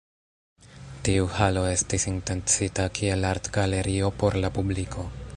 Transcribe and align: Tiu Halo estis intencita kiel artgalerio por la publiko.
Tiu 1.09 1.27
Halo 1.33 1.65
estis 1.73 2.07
intencita 2.11 2.85
kiel 2.99 3.27
artgalerio 3.33 4.09
por 4.23 4.39
la 4.47 4.51
publiko. 4.57 5.07